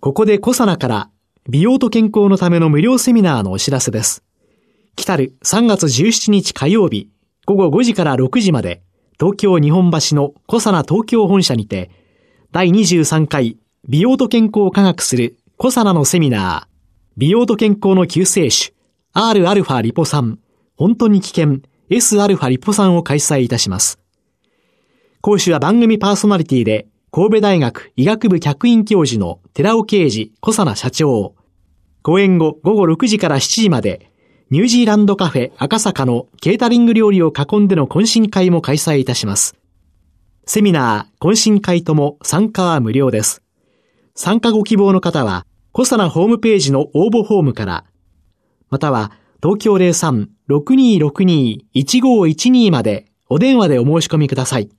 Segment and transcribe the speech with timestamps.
[0.00, 1.10] ここでコサナから
[1.46, 4.24] 美容と健康のための無料セミナーのお知らせです。
[4.96, 7.10] 来たる3月17日火曜日
[7.44, 8.82] 午後5時から6時まで
[9.18, 11.90] 東京日本橋のコサナ東京本社にて
[12.50, 16.70] 第23回美容と健康を科学するコサナのセミナー。
[17.18, 18.72] 美容と健康の救世主
[19.14, 20.38] Rα リポ酸
[20.76, 21.58] 本当に危険
[21.90, 24.00] Sα リポ酸を開催いたします。
[25.20, 31.34] 講師は番組パーソナリティで神戸大学医学部客員教授の寺尾啓治小佐奈社長。
[32.02, 34.12] 講演後午後6時から7時まで
[34.50, 39.56] ニュージーランドカフェ赤坂のケータリング料理を囲んでの懇親会も開催いたします。
[40.46, 43.42] セミナー、懇親会とも参加は無料です。
[44.14, 47.86] 参加ご希望の方は、小佐奈ホームページの応募フォームから、
[48.68, 49.10] または
[49.42, 54.70] 東京03-6262-1512までお電話でお申し込みください。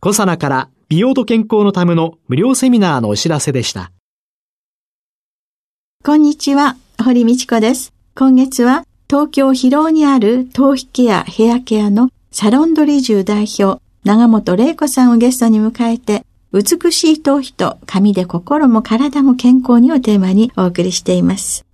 [0.00, 3.92] コサナから美容と健康のための無料セミナーのお知らせでした。
[6.04, 7.94] こんにちは、堀道子です。
[8.14, 21.64] 今月は東京広尾にある頭皮ケア、ヘアケアのサロンドリジュ代表、長本玲子さんをゲストに迎えて、美しい頭皮と髪で心も体も健康にをテーマにお送りしています。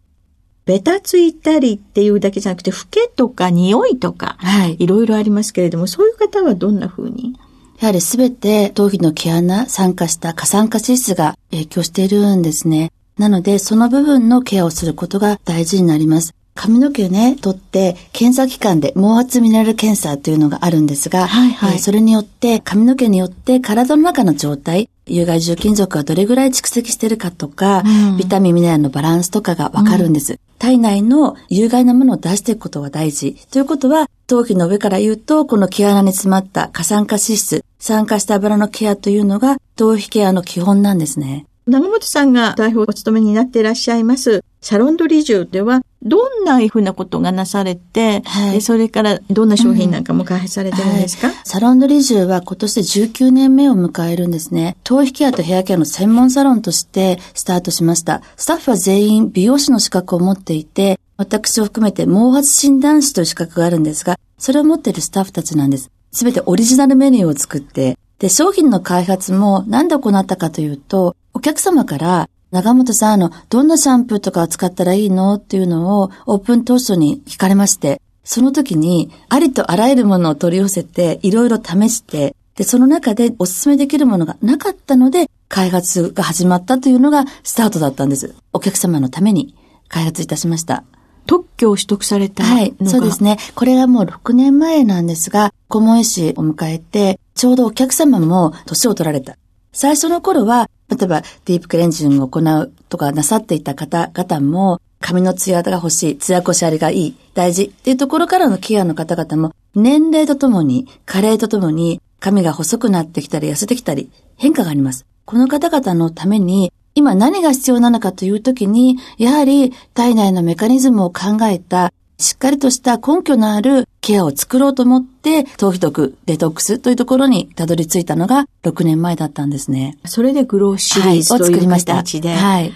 [0.65, 4.77] ベタついたりっていうだけじゃなくて、老けとか匂いとか、はい。
[4.79, 7.37] いろいろありますけれども、そういう方はどんな風に？
[7.81, 12.91] やはりすべて頭皮の毛穴、酸化した過酸化脂質が影響しているんですね。
[13.19, 16.35] なので、その部分のケアをすることが大事になります。
[16.57, 33.35] 髪の毛をね、取って、検査機関で毛圧ミネラル検査というのがあるんですが、はいはい、えー、それによって、髪の毛によって体の中の状態、有害重金属がどれぐらい蓄積しているかとか、うん、ビタミンミネラルのバランスとかがわかるんです、うん、体内の有害なものを出していくことが大事。
[33.51, 41.47] ということは、頭皮の上から言うと、この毛穴に詰まった過酸化脂質、酸化した油のケアというのが、頭皮ケアの基本なんですね。
[41.69, 54.79] 長本さんが代表をお務めになっていらっしゃいます、サロンドリジュでは、どんなふうなことがなされて、はい、それからどんな商品なんかも開発されてるんですか、うんはい、サロンドリジュは今年で19年目を迎えるんですね。
[54.83, 58.23] 頭皮ケアとヘアケアの専門サロンとしてスタートしました。
[58.37, 65.91] スタッフは全員美容師の資格を持っていて、私を含めて毛髪診断士という資格があるんですが、それを持っているスタッフたちなんです。
[66.13, 75.35] すべてオリジナルメニューを作って、で、商品の開発も何で行ったかというと、お客様から長本さん、あの、どんなシャンプーとかを使ったらいいの？
[75.35, 88.35] っていうのをオープン当初に聞かれまして、その時にありとあらゆるものを取り寄せて、いろいろ試して、で、その中でお勧めできるものがなかったので、開発が始まったというのがスタートだったんです。
[88.53, 89.55] お客様のために
[89.87, 90.83] 開発いたしました。
[91.27, 93.37] 特許を取得されたはい、そうですね。
[93.55, 99.37] これはもう6年前なんですが、顧問医師を迎えて、ちょうどお客様も年を取られた。
[99.73, 115.07] 最初の頃は、例えばディープクレンジングを行うとかなさっていた方々も、髪のツヤが欲しい、ツヤこしありがいい、大事っていうところからのケアの方々も、年齢とともに、加齢とともに、髪が細くなってきたり痩せてきたり、変化があります。
[115.25, 129.99] この方々のために、今何が必要なのかというときに、やはり体内のメカニズムを考えた、しっかりとした根拠のあるケアを作ろうと思って、頭皮毒デトックスというところにたどり着いたのが6年前だったんですね。
[130.05, 131.95] それでグローシリーズ、はい、を作りました。
[131.95, 132.73] はい。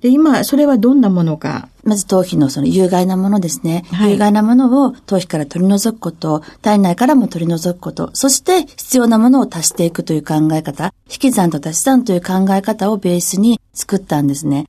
[0.00, 3.84] で、今、それはどんなものかまず頭皮のその有害なものですね。
[3.92, 14.66] はい、有害なものを頭皮から取り除くこと、体内からも取り除くこと、そして必要なものを足していくという考え方、引き算と足し算という考え方をベースに作ったんですね。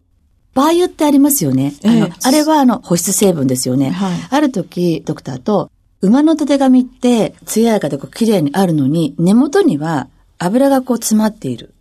[0.57, 1.73] バー油ってありますよね。
[1.85, 3.91] あの、あれはあの保湿成分ですよね。
[3.91, 5.69] はい、ある時、ドクターと、
[6.01, 10.07] 馬のたてがみって、艶やかでこう綺麗にあるのに、根元には
[10.39, 11.73] 油がこう詰まっている。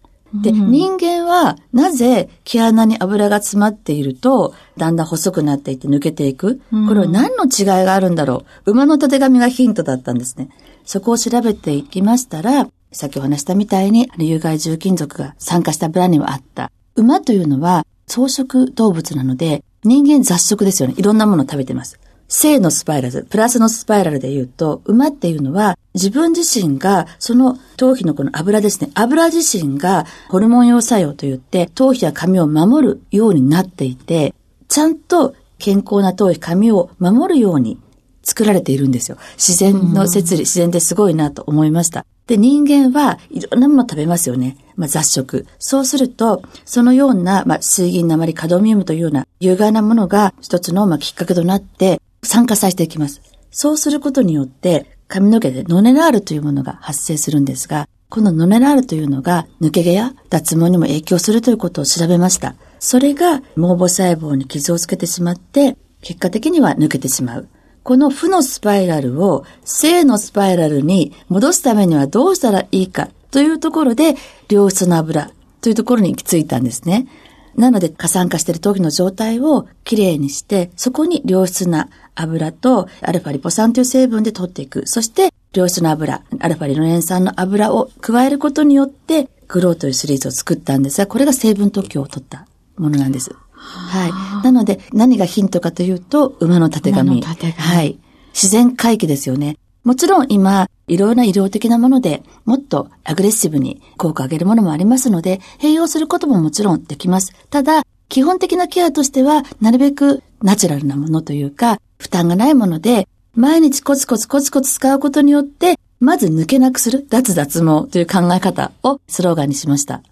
[0.42, 8.72] で、うん、人間はなぜ毛穴に油が詰まっていると、だんだん細くなっていって抜けていく、うん、これは何の違いがあるんだろう？
[8.72, 10.50] 馬のたてがみがヒントだったんですね。
[10.84, 16.70] そこを調べていきましたら、さっきお話したみたいに、有害重金属が酸化した油にはあった。
[16.96, 20.94] 馬というのは草食動物なので、人間雑食ですよね。
[20.96, 21.98] いろんなものを食べてます。
[22.28, 34.34] 正のスパイラル、プラスのスパイラルで言うと、馬っていうのは自分自身が、その頭皮のこの油ですね、油自身がホルモン用作用といって頭皮や髪を守るようになっていて、
[34.68, 37.78] ちゃんと健康な頭皮、髪を守るように
[38.22, 39.18] 作られているんですよ。
[39.36, 42.04] 自然の摂理、自然ですごいなと思いました。
[42.26, 44.56] で、人間はいろんなもの食べますよね。
[44.76, 45.46] まあ、雑食。
[45.58, 53.22] そうすると、そのような、まあ、水銀、鉛、カドミウムというような有害なものが一つの、まあ、きっかけとなって酸化させていきます。
[53.50, 62.54] そうすることによって、髪の毛でノネラールというものが発生するんですが、このノネラールというのが抜け毛や脱毛にも影響するということを調べました。
[62.78, 67.48] それが毛母細胞に傷をつけてしまって、結果的には抜けてしまう。
[67.86, 74.16] この負のスパイラルを正のスパイラルに戻すためにはどうしたらいいかというところで、
[74.50, 75.30] 良質な油
[75.60, 77.06] というところに行き着いたんですね。
[77.54, 84.88] なので、過酸化している頭皮の状態をきれいにして、そこに良質な油とアルファリポ酸という成分で取っていく。
[84.88, 92.48] そして、良質な油、アルファリノレン酸の油を加えることによって、グローというシリーズを作ったんですが、これが成分特許を取った
[92.78, 93.30] ものなんです。
[93.66, 94.44] はい。
[94.44, 97.22] なので、何がヒントかというと、馬の縦紙。
[97.22, 97.98] はい。
[98.32, 99.56] 自然回帰ですよね。
[99.84, 107.32] もちろん今、いろいろな医療的なものでもっとアグレッシブに効果を上げるものもありますので、併用することももちろんできます。
[107.50, 120.02] ただ、基本的なケアとしては、なるべくナチュラルなものというか、負担がないもので、毎日コツコツコツコツ使うことによって、まず抜けなくする、脱脱毛という考え方をスローガンにしました。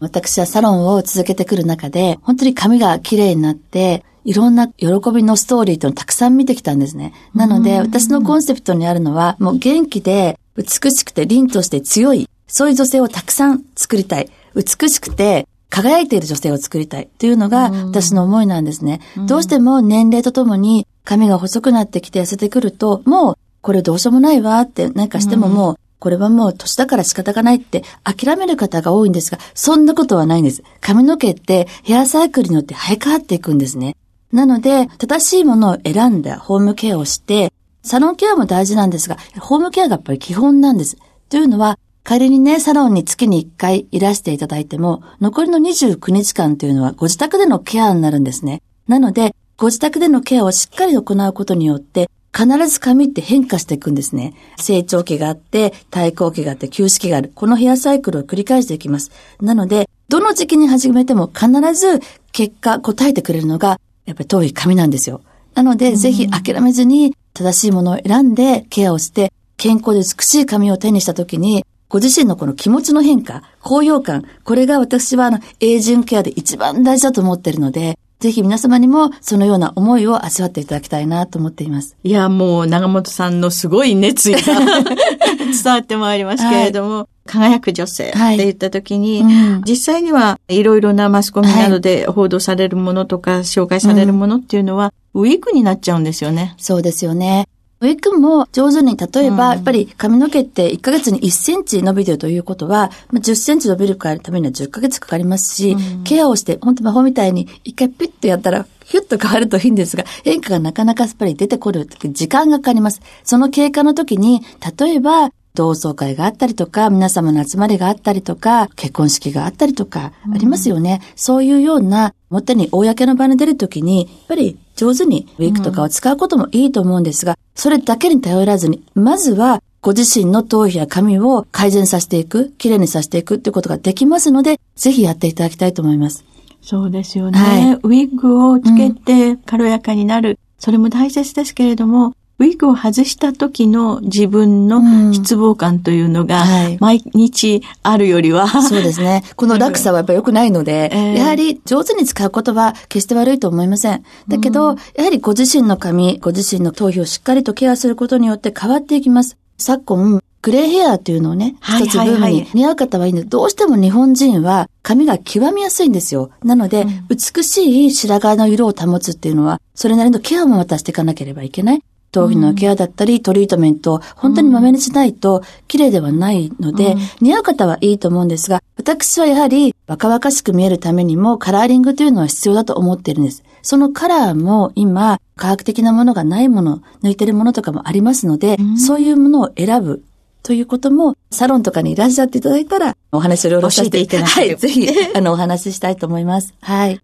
[0.00, 7.14] 私はサロンを続けてくる中で、本当に髪が綺麗になって、いろんな喜びのストーリーというのをたくさん見てきたんですね。
[7.34, 14.28] なので、私のコンセプトにあるのは、もう元気で、美しくて凛として強い、そういう女性をたくさん作りたい。
[14.54, 19.00] 美しくて、輝いている女性を作りたいというのが私の思いなんですね。
[19.26, 30.62] どうしても年齢とともに髪が細くなってきて痩せてくると、もうこれどうしようもないわって何かしてももうこれはもう年だから仕方がないって諦める方が多いんですが、そんなことはないんです。
[30.80, 33.96] 髪の毛ってヘアサイクルによって生え変わっていくんですね。
[34.32, 37.52] なので、正しいものを選んだホームケアをして、
[37.82, 40.96] サロンケアも大事なんですが、ホームケアがやっぱり基本なんです。
[41.30, 48.62] というのは、仮にね、サロンに月に1回いらしていただいても、残りの29日間というのはご自宅でのケアになるんですね。
[48.86, 54.32] なので、ご自宅でのケアをしっかり行うことによって、必ず髪って変化していくんですね。
[54.58, 57.32] 成長期があって、対抗期があって、休止期がある。
[57.34, 59.10] このヘアサイクルを繰り返していきます。
[59.40, 62.00] なので、どの時期に始めても必ず
[62.30, 65.20] 結果答えてくれるのが、やっぱり遠い髪なんですよ。
[65.54, 81.96] なので、ぜひ諦めずに正しいものを選んでケアをして、健康で美しい髪を手にした時に、ご自身のこの気持ちの変化、高揚感、これが私はあの、エイジングケアで一番大事だと思っているので、ぜひ皆様にもそのような思いを味わっていただきたいなと思っています。
[82.02, 96.54] いや、もう長本さんのすごい熱意が 伝わってまいりますけれども、はい、輝く女性って言った時に、はいうん、実際にはいろいろなマスコミなどで報道されるものとか、紹介されるものっていうのは、ウィークになっちゃうんですよね。
[96.58, 97.46] そうですよね。
[97.80, 113.00] ウィッグも上手に、例えば、やっぱり髪の毛って1ヶ月に1センチ伸びてるということは、10センチ伸びるためには10ヶ月かかりますし、ケアをして、本当魔法みたいに一回ピッとやったら、ヒュッと変わるといいんですが、変化がなかなかやっぱり出てこる時間がかかります。
[113.22, 114.42] その経過の時に、
[114.76, 121.00] 例えば、同窓会があったりとか、皆様の集まりがあったりとか、結婚式があったりとか、ありますよね。
[121.02, 136.24] うん、そういうような、表に公の場に出るときに、やっぱり上手にウィークとかを使うこともいいと思うんですが、それだけに頼らずに、まずはご自身の頭皮や髪を改善させていく、きれいにさせていくっていうことができますので、ぜひやっていただきたいと思います。
[136.62, 137.38] そうですよね。
[137.38, 146.44] はい、ウィッグをつけて軽やかになる、うん、それも大切ですけれども、ウィッグを外した時の自分の失望感というのが、
[146.78, 149.24] 毎日あるよりは、うんはい、そうですね。
[149.34, 154.04] この落差はやっぱ良くないので、 えー、やはり上手に使う言葉、決して悪いと思いません。
[154.28, 159.36] だけど、うん、やはりご自身の髪、ご自身の頭皮をしっかりとケアすることによって変わっていきます。
[159.58, 166.30] 昨今、グレーヘアっていうのをね、一つブームに似合う方はいいんで、どうしても日本人は髪が極みやすいんですよ。
[166.44, 171.82] なので、うん、美しい白髪の色を保つっていうのは、それなりのケアもまたしていかなければいけない。
[172.10, 183.42] 頭皮のケアだったり、トリートメント、本当にまめにしないと綺麗ではないので、似合う方はいいと思うんですが、私はやはり若々しく見えるためにもカラーリングというのは必要だと思っているんです。
[183.62, 190.02] そのカラーも今、科学的なものがないもの、抜いてるものとかもありますので、そういうものを選ぶ
[190.42, 196.54] ということも、サロンとかにいらっしゃっていただいたら、お話をいろいろさせていただいて、はい、ぜひ、あの、お話ししたいと思います。
[196.60, 197.00] はい。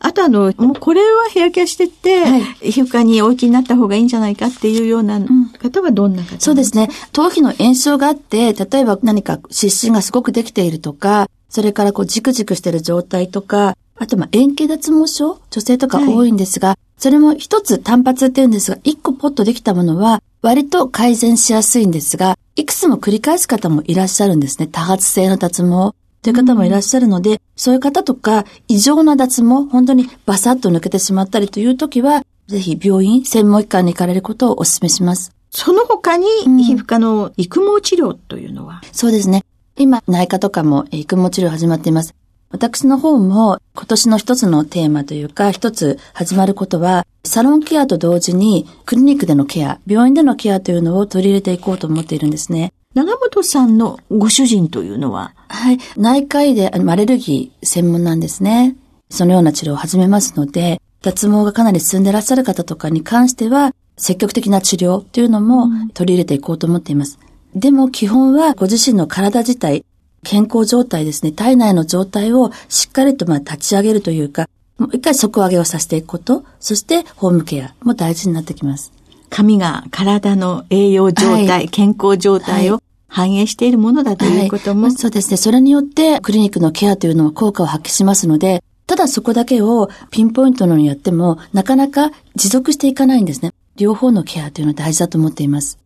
[0.00, 5.20] あとあの、もうこれはヘアケアしてって、はい、皮膚科にお家になった方がいいんじゃないかっていうような
[5.60, 6.88] 方はどんな方、うん、そうですね。
[7.12, 24.68] 頭皮の炎症があって、例えば何か湿疹がすごくできているとか、それからこうジクジクしてる状態とか、あとまあ円形脱毛症女性とか多いんですが、はい、それも一つ単発って言うんですが、一個ポッとできたものは割と改善しやすいんですが、いくつも繰り返す方もいらっしゃるんですね。
[24.68, 25.96] 多発性の脱毛。
[26.22, 35.32] という方もいらっしゃるので、うん、そういう方とか、異常な脱毛、本当にバサッと抜けてしまったりという時は、ぜひ病院、専門機関に行かれることをお勧めします。
[35.50, 36.26] その他に、
[36.64, 39.44] 皮膚科の育毛治療というのは、うん、そうですね。
[39.76, 42.14] 今、内科とかも育毛治療始まっています。
[42.50, 52.72] 私の方も今年の一つのテーマというか、一つ始まることは、サロンケアと同時にクリニックでのケア、病院でのケアというのを取り入れていこうと思っているんですね。
[52.98, 55.32] 長本さんのご主人というのは？
[55.48, 55.78] はい。
[55.96, 58.74] 内科医でアレルギー専門なんですね。
[59.08, 67.20] そのような治療を始めますので、脱毛がかなり進んでいらっしゃる方とかに関しては、積極的な治療というのも取り入れていこうと思っています。
[67.54, 69.84] うん、でも基本はご自身の体自体、
[70.24, 78.92] 健康状態ですね、体内の状態をしっかりとまあ立ち上げるというか、もう一回底上げをさせていくこと、そしてホームケアも大事になってきます。
[79.30, 85.36] 髪が体の栄養状態、はい、健康状態を反映しているものだということも、はい、そうですね。
[85.36, 93.52] それによってクリニックのケアというのは効果を発揮しますので、ただそこだけをピンポイントのにやっても、なかなか持続していかないんですね。
[93.76, 95.78] 両方のケアというのは大事だと思っています。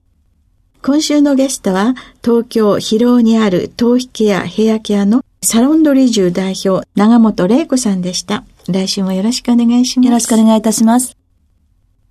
[0.82, 8.44] 今週のゲストは、東京広尾にある頭皮ケア、ヘアケアのサロンドリジュ代表、長本玲子さんでした。
[8.68, 10.06] 来週もよろしくお願いします。
[10.06, 11.16] よろしくお願いいたします。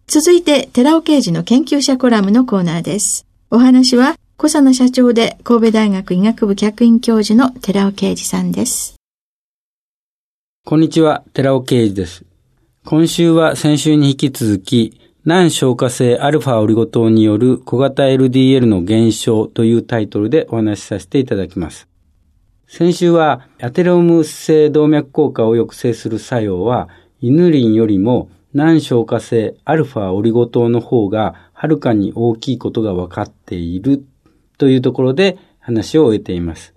[0.07, 3.25] 続いて、寺尾刑事の研究者コラムのコーナーです。
[3.49, 8.95] お話は、小佐野社長で神戸大学医学部客員教授の寺尾啓二さんです。
[10.65, 12.25] こんにちは、寺尾啓二です。
[12.83, 21.87] 今週は先週に引き続き、難消化性アルファオリゴ糖による小型 LDL の減少というタイトルでお話しさせていただきます。
[22.65, 34.03] 先週はアテローム性動脈硬化を抑制する作用はイヌリンよりも難消化性アルファオリゴ糖の方がはるかに大きいことが分かっている
[34.61, 36.75] というところで話を終えています。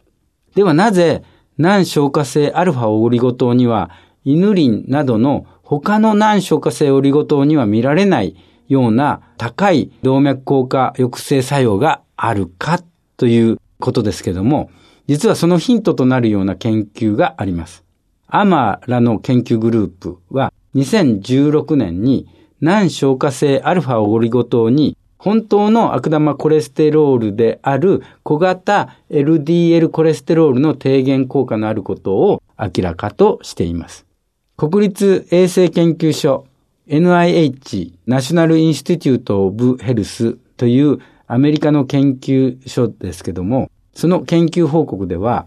[0.54, 1.22] ではなぜ
[1.58, 3.90] 難消化性アルファオリゴ糖には
[4.24, 8.36] イヌリンなどの他の難消化性オリゴ糖には見られない
[8.68, 12.80] ような高い動脈硬化抑制作用があるか
[13.18, 14.70] ということですけども、
[15.06, 17.84] 実はそのヒントとなるような研究があります。
[18.28, 22.28] アマらの研究グループは2016年に
[22.62, 34.04] 難消化性アルファオリゴ糖に本当の悪玉コレステロールである小型 LDL コレステロールの低減効果のあることを明らかとしています。
[34.58, 36.46] 国立衛生研究所
[36.88, 45.46] NIH National Institute of Health というアメリカの研究所ですけども、その研究報告では、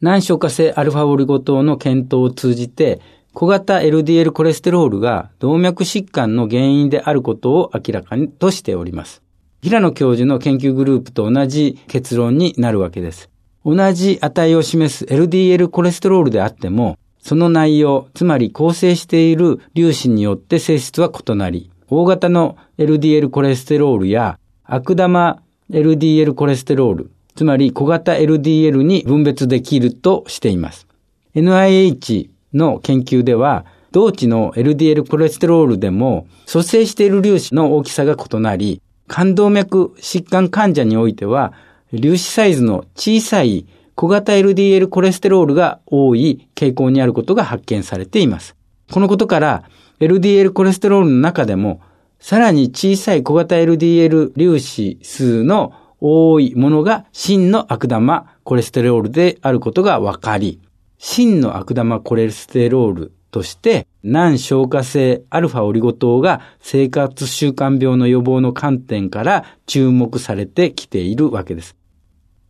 [0.00, 3.00] 難消化性アルファオリゴ糖の検討を通じて、
[3.32, 9.22] 小型 LDL コレステロールが動脈疾患の原因であることを明らかにとしております。
[9.62, 13.30] 平野教授の研究グループと同じ結論になるわけです。
[13.64, 30.86] 同じ値を示す LDL コレステロールであっても、その内容、つまり構成している粒子によって性質は異なり、大型の LDL コレステロールや悪玉 LDL コレステロール、つまり小型 LDL に分別できるとしています。
[31.34, 41.52] NIH の研究では、同値の LDL コレステロールでも、蘇生している粒子の大きさが異なり、冠動脈疾患患者においては、
[41.90, 43.66] 粒子サイズの小さい
[43.96, 48.54] 小型 LDL コレステロールが多い傾向にあることが発見されています。
[48.90, 49.64] このことから、
[49.98, 51.80] LDL コレステロールの中でも、
[52.20, 60.60] さらに小さい小型 LDL 粒子数の多いものが真の悪玉コレステロールであることが分かり、
[61.02, 71.74] 真の悪玉コレステロールとして、難消化性アルファオリゴ糖が生活習慣病の予防の観点から注目されてきているわけです。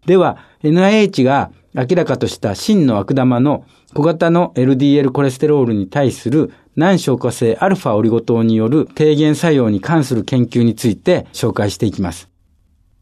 [0.05, 3.65] では、NIH が明らかとした真の悪玉の
[3.95, 12.29] 小型の LDL コレステロールに対する難消化性アルファオリゴ糖による低減作用に関する研究について紹介していきます。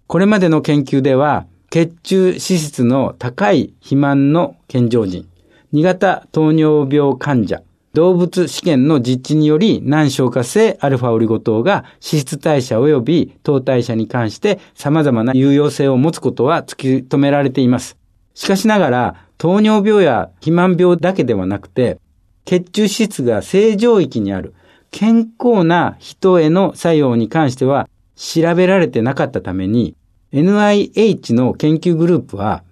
[0.07, 5.27] これまでの研究では、血中脂質の高い肥満の健常人、
[5.73, 17.99] 2型糖尿病患者、動物試験の実地により難消化性アルファオリゴ糖が脂質代謝及び糖代謝に関して様々な有用性を持つことは突き止められています。
[18.35, 21.99] しかしながら、糖尿病や肥満病だけではなくて、
[22.47, 24.55] 血中脂質が正常域にある
[24.91, 29.95] 健康な人への作用に関しては調べられてなかったために
[30.33, 32.65] NIH の研究グループは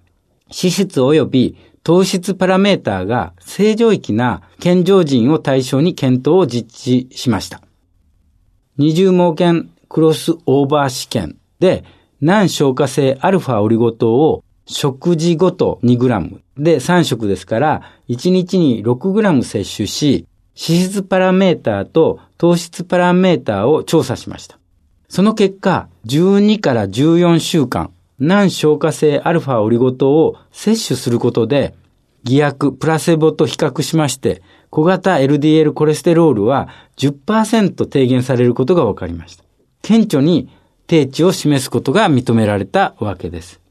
[0.45, 7.61] 脂質及び糖質パラメーターが正常域な健常人を対象に検討を実施しました。
[8.77, 11.85] 二重盲検クロスオーバー試験で
[12.19, 20.27] 難消化性アルファオリゴ糖を食事ごと 2g で3食ですから1日に 6g 摂取し
[20.61, 24.59] 脂質パラメーターと糖質パラメーターを調査しました。
[25.07, 31.75] その結果、12から14週間、難消化性アルファオリゴ糖を摂取することで、
[32.23, 39.43] 偽薬、プラセボと比較しまして、小型 LDL コレステロールは10%低減されることが分かりました。
[39.81, 40.49] 顕著に
[40.87, 43.61] 低値を示すことが認められたわけです。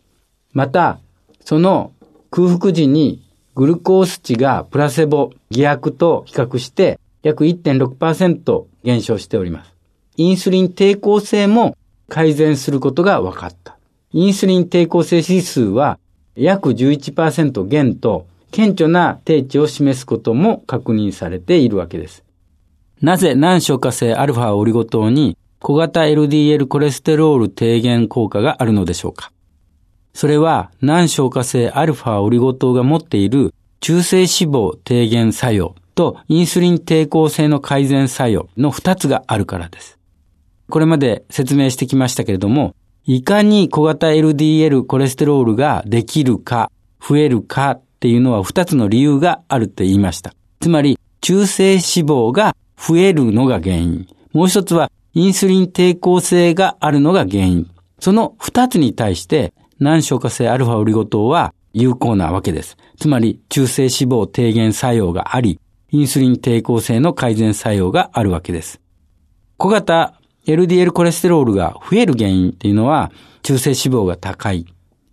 [0.53, 1.01] また、
[1.45, 1.93] その
[2.31, 3.23] 空腹時に
[3.55, 9.75] グルコース値がプラセボ、偽薬と比較して約1.6%減少しております。
[10.17, 11.77] インスリン抵抗性も
[12.09, 13.76] 改善することが分かった。
[14.13, 15.99] インスリン抵抗性指数は
[16.35, 22.25] 約11%減と顕著な低値を示すことも確認されているわけです。
[23.03, 29.33] なぜ難消化性アルファオリゴ糖に小型 LDL コレステロール低減効果があるのでしょうか？
[30.15, 39.99] それは難消化性アルファオリゴ糖が持っている中性脂肪低減作用とインスリン抵抗性の改善作用の2つがあるからです。
[40.71, 42.75] これまで説明してきましたけれども、
[43.09, 50.35] いかに小型 LDL コレステロールができるか、増えるかっていうのは2つの理由があるって言いました。
[50.59, 54.09] つまり、中性脂肪が増えるのが原因。
[54.33, 57.71] もう一つは、インスリン抵抗性があるのが原因。
[58.01, 62.77] その2つに対して、難消化性アルファオリゴ糖は有効なわけです。
[62.99, 65.61] つまり、中性脂肪低減作用があり、
[65.93, 68.81] インスリン抵抗性の改善作用があるわけです。
[69.59, 70.15] 小型
[70.47, 73.11] LDL コレステロールが増える原因っていうのは、
[73.43, 74.65] 中性脂肪が高い、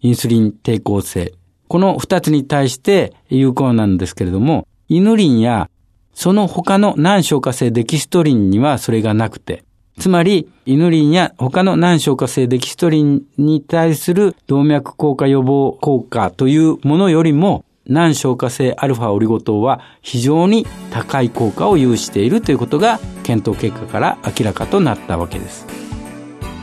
[0.01, 1.33] インスリン抵抗性。
[1.67, 5.69] この二つに対して有効なんですけれども、イヌリンや
[6.13, 9.63] その他の難消化性デキストリンにはそれがなくて、
[9.99, 25.65] つまり、イヌリンや他の難消化性デキストリンに対する動脈硬化予防効果というものよりも、難消化性アルファオリゴ糖は非常に高い効果を有しているということが検討結果から明らかとなったわけです。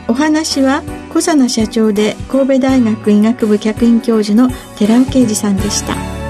[0.07, 6.20] お話は小佐奈社長で神戸大学医学部客員教授の寺尾啓二さんでした。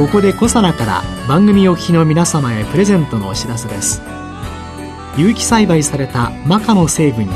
[0.00, 4.00] ここで小佐奈から番組お聞きの皆様へプレゼントのお知らせです。
[5.18, 7.32] 有機栽培されたマカの成分に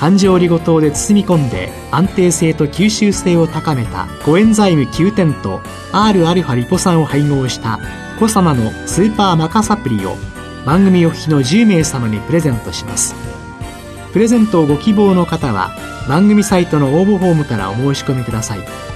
[0.00, 5.58] 環状オリゴ糖で包み込んで安定性と吸収性を高めたコエンザイム9点と
[5.92, 7.78] Rα リポ酸を配合した
[8.18, 10.16] コサナのスーパーマカサプリを
[10.64, 13.14] 番組お聞きの10名様にプレゼントします。
[14.14, 15.76] プレゼントをご希望の方は
[16.08, 18.93] 番組サイトの応募フォームからお申し込みください。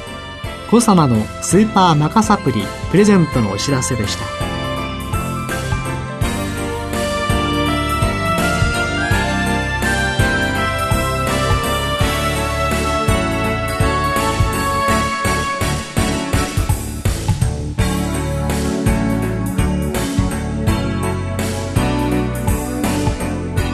[0.70, 4.24] コサナのスーパーマカサプリプレゼントのお知らせでした。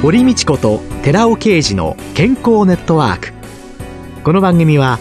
[0.01, 3.33] 堀道子と寺尾啓二の健康ネットワーク。
[4.23, 5.01] この番組は